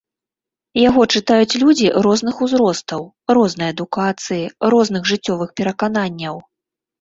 Яго 0.87 1.01
чытаюць 1.17 1.57
людзі 1.63 1.91
розных 2.07 2.39
узростаў, 2.45 3.01
рознай 3.39 3.69
адукацыі, 3.75 4.49
розных 4.77 5.03
жыццёвых 5.11 5.49
перакананняў. 5.63 6.43